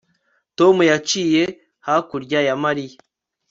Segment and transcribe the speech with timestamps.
[0.57, 1.43] Tom yicaye
[1.87, 2.97] hakurya ya Mariya